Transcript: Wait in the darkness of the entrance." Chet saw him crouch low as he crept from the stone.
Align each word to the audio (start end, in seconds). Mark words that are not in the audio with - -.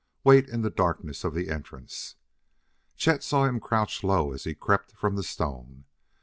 Wait 0.23 0.49
in 0.49 0.63
the 0.63 0.71
darkness 0.71 1.23
of 1.23 1.35
the 1.35 1.47
entrance." 1.51 2.15
Chet 2.97 3.21
saw 3.21 3.45
him 3.45 3.59
crouch 3.59 4.03
low 4.03 4.31
as 4.31 4.45
he 4.45 4.55
crept 4.55 4.93
from 4.93 5.15
the 5.15 5.21
stone. 5.21 5.83